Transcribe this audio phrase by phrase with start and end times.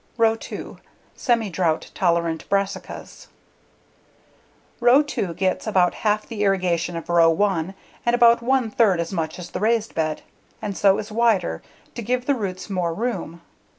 [0.17, 0.79] Row 2:
[1.15, 3.27] Semi Drought Tolerant Brassicas
[4.79, 9.13] Row 2 gets about half the irrigation of row 1 and about one third as
[9.13, 10.23] much as the raised bed,
[10.59, 11.61] and so is wider,
[11.93, 13.41] to give the roots more room.